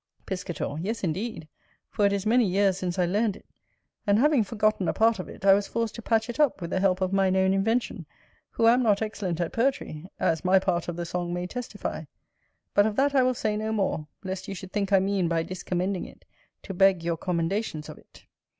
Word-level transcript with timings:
Piscator. 0.25 0.77
Yes 0.79 1.03
indeed, 1.03 1.47
for 1.91 2.07
it 2.07 2.11
is 2.11 2.25
many 2.25 2.43
years 2.47 2.75
since 2.75 2.97
I 2.97 3.05
learned 3.05 3.35
it; 3.35 3.45
and 4.07 4.17
having 4.17 4.43
forgotten 4.43 4.87
a 4.87 4.93
part 4.93 5.19
of 5.19 5.29
it, 5.29 5.45
I 5.45 5.53
was 5.53 5.67
forced 5.67 5.93
to 5.93 6.01
patch 6.01 6.27
it 6.27 6.39
up 6.39 6.59
with 6.59 6.71
the 6.71 6.79
help 6.79 7.01
of 7.01 7.13
mine 7.13 7.35
own 7.35 7.53
invention, 7.53 8.07
who 8.49 8.65
am 8.67 8.81
not 8.81 9.03
excellent 9.03 9.39
at 9.39 9.53
poetry, 9.53 10.07
as 10.19 10.43
my 10.43 10.57
part 10.57 10.87
of 10.87 10.95
the 10.95 11.05
song 11.05 11.35
may 11.35 11.45
testify; 11.45 12.05
but 12.73 12.87
of 12.87 12.95
that 12.95 13.13
I 13.13 13.21
will 13.21 13.35
say 13.35 13.55
no 13.55 13.71
more, 13.71 14.07
lest 14.23 14.47
you 14.47 14.55
should 14.55 14.71
think 14.73 14.91
I 14.91 14.97
mean, 14.97 15.27
by 15.27 15.43
discommending 15.43 16.07
it, 16.11 16.25
to 16.63 16.73
beg 16.73 17.03
your 17.03 17.15
commendations 17.17 17.87
of 17.87 17.99
it. 17.99 18.25